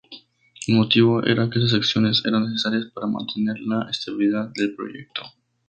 [0.67, 5.21] El motivo era que esas acciones eran necesarias para mantener la estabilidad del proyecto.